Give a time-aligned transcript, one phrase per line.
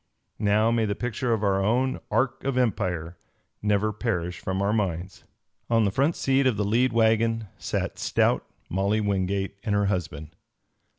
[0.39, 3.17] Now may the picture of our own Ark of Empire
[3.61, 5.25] never perish from our minds.
[5.69, 10.35] On the front seat of the lead wagon sat stout Molly Wingate and her husband.